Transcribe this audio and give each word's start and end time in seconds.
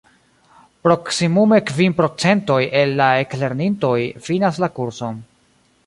Proksimume 0.87 1.59
kvin 1.71 1.95
procentoj 1.99 2.59
el 2.81 2.97
la 3.03 3.11
eklernintoj 3.27 3.95
finas 4.31 4.63
la 4.65 4.73
kurson. 4.81 5.23